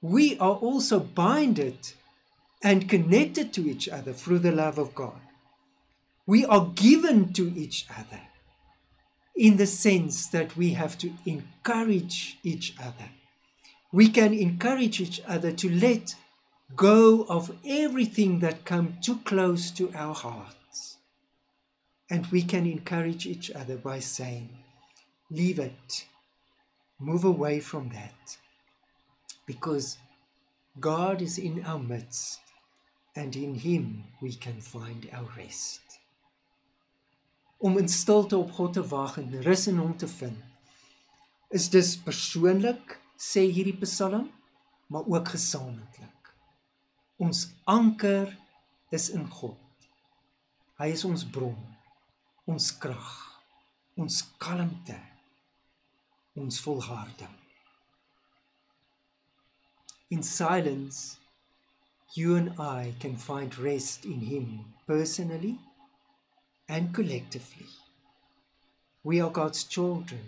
[0.00, 1.78] We are also binded
[2.62, 5.20] and connected to each other through the love of God.
[6.26, 8.20] We are given to each other
[9.36, 13.10] in the sense that we have to encourage each other
[13.96, 16.16] we can encourage each other to let
[16.74, 20.98] go of everything that come too close to our hearts.
[22.10, 24.50] And we can encourage each other by saying,
[25.30, 26.04] leave it,
[27.00, 28.36] move away from that,
[29.46, 29.96] because
[30.78, 32.40] God is in our midst,
[33.16, 35.80] and in Him we can find our rest.
[37.58, 40.38] Om in stilte op God te wag en rus in Hom te vind,
[41.48, 44.28] is dis persoonlik sê hierdie Psalm,
[44.92, 46.32] maar ook gesamentlik.
[47.16, 48.36] Ons anker
[48.92, 49.88] is in God.
[50.76, 51.56] Hy is ons bron,
[52.44, 53.12] ons krag,
[53.96, 54.98] ons kalmte,
[56.36, 57.32] ons volharding.
[60.12, 61.16] In silence,
[62.16, 65.58] you and I can find rest in Him personally
[66.68, 67.66] and collectively.
[69.04, 70.24] We are God's children,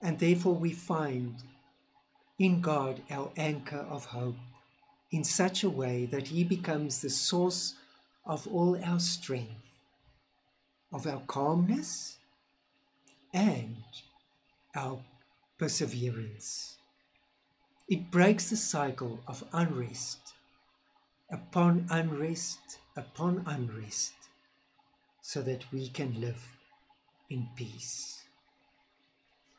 [0.00, 1.36] and therefore we find
[2.38, 4.36] in God our anchor of hope
[5.10, 7.74] in such a way that He becomes the source
[8.24, 9.62] of all our strength,
[10.92, 12.18] of our calmness,
[13.34, 13.76] and
[14.74, 15.00] our
[15.58, 16.76] perseverance.
[17.88, 20.25] It breaks the cycle of unrest
[21.30, 24.14] upon unrest upon unrest
[25.20, 26.42] so that we can live
[27.28, 28.22] in peace.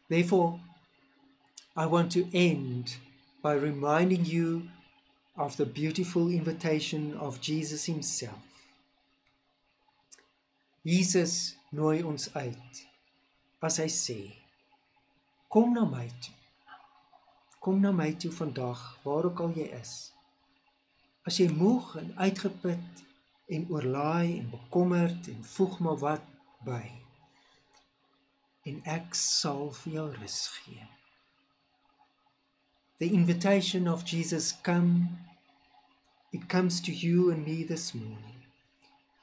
[0.09, 0.59] Therefore,
[1.76, 2.95] I want to end
[3.43, 4.70] by reminding you
[5.38, 8.39] of the beautiful invitation of Jesus himself.
[10.86, 12.82] Jesus nooi ons uit
[13.61, 14.20] as hy sê:
[15.51, 16.34] Kom na my toe.
[17.59, 20.13] Kom na my toe vandag, waar ook al jy is.
[21.28, 23.01] As jy moeg en uitgeput
[23.51, 26.28] en oorlaai en bekommerd en voeg maar wat
[26.63, 26.86] by.
[28.67, 30.86] En ek sal vir jou rus gee.
[33.03, 35.19] The invitation of Jesus come
[36.32, 38.45] it comes to you and me this morning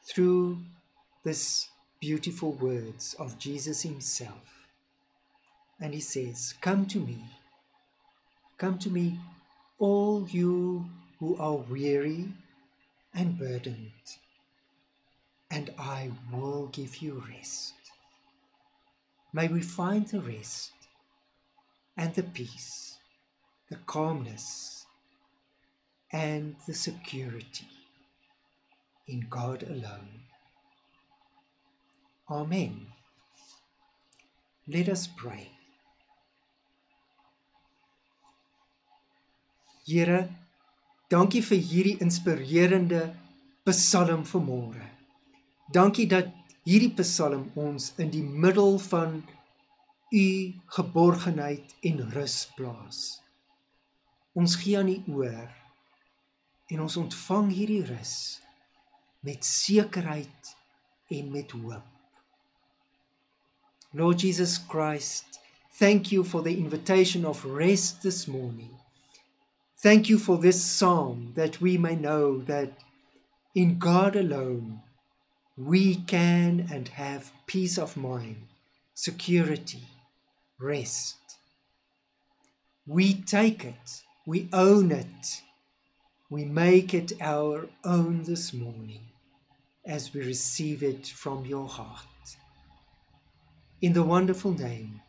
[0.04, 0.58] through
[1.22, 4.68] this beautiful words of Jesus himself.
[5.80, 7.24] And he says, Come to me.
[8.58, 9.18] Come to me,
[9.78, 10.86] all you
[11.18, 12.28] who are weary
[13.14, 13.92] and burdened,
[15.50, 17.74] and I will give you rest.
[19.32, 20.72] May we find the rest
[21.96, 22.98] and the peace,
[23.70, 24.86] the calmness,
[26.12, 27.68] and the security
[29.06, 30.22] in God alone.
[32.30, 32.86] Amen.
[34.66, 35.50] Let us pray.
[39.84, 40.30] Here,
[41.14, 43.06] dankie vir hierdie inspirerende
[43.68, 44.82] Psalm vanmôre.
[45.72, 46.32] Dankie dat
[46.66, 49.20] hierdie Psalm ons in die middel van
[50.14, 50.26] u
[50.76, 53.00] geborgenheid en rus plaas.
[54.34, 55.50] Ons gee aan u oor
[56.72, 58.14] en ons ontvang hierdie rus
[59.24, 60.54] met sekerheid
[61.14, 61.90] en met hoop.
[63.94, 65.38] Lord Jesus Christ,
[65.78, 68.83] thank you for the invitation of rest this morning.
[69.84, 72.72] Thank you for this psalm that we may know that
[73.54, 74.80] in God alone
[75.58, 78.46] we can and have peace of mind,
[78.94, 79.82] security,
[80.58, 81.18] rest.
[82.86, 85.42] We take it, we own it,
[86.30, 89.02] we make it our own this morning
[89.84, 92.38] as we receive it from your heart.
[93.82, 95.02] In the wonderful name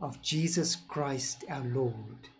[0.00, 2.30] of Jesus Christ our Lord,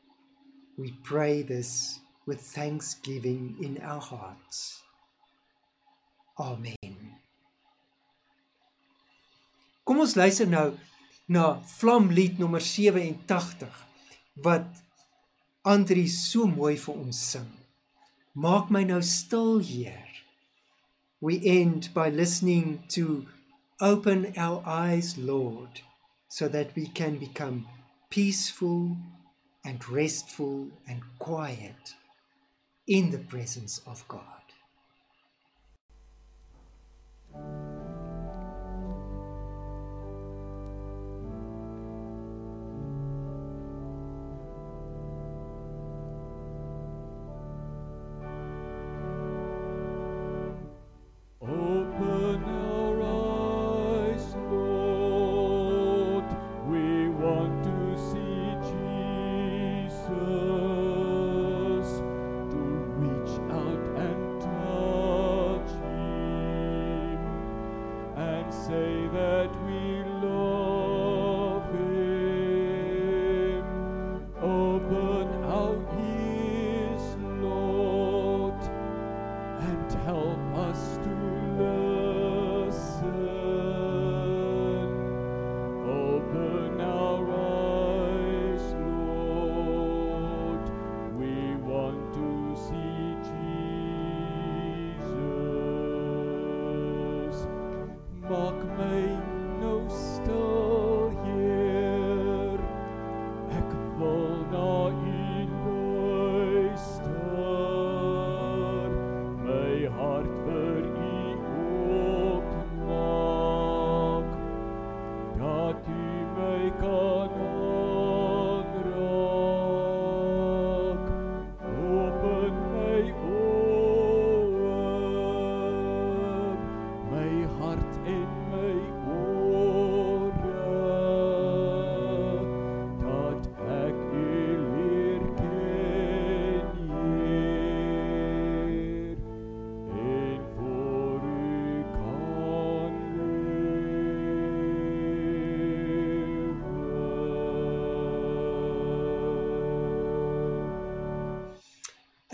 [0.79, 4.83] we pray this with thanksgiving in our hearts.
[6.39, 7.17] Amen.
[9.85, 10.73] Kom ons luister nou
[11.29, 13.69] na Vlamlied nommer 87
[14.45, 14.81] wat
[15.67, 17.51] Andri so mooi vir ons sing.
[18.35, 20.09] Maak my nou stil, Heer.
[21.21, 23.27] We end by listening to
[23.81, 25.83] Open our eyes, Lord,
[26.29, 27.67] so that we can become
[28.11, 28.97] peaceful
[29.65, 31.95] and restful and quiet
[32.87, 34.23] in the presence of God.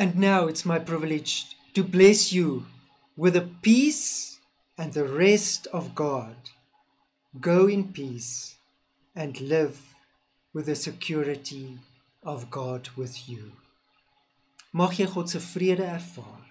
[0.01, 2.64] And now it's my privilege to bless you
[3.16, 4.38] with the peace
[4.78, 6.36] and the rest of God.
[7.40, 8.55] Go in peace
[9.16, 9.96] and live
[10.55, 11.78] with the security
[12.22, 13.51] of God with you.
[14.72, 16.46] Mag jy God se vrede ervaar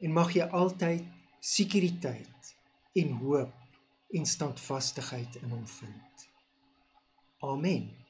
[0.00, 1.04] en mag jy altyd
[1.44, 2.54] sekuriteit
[2.96, 6.26] en hoop en standvastigheid in hom vind.
[7.44, 8.03] Amen.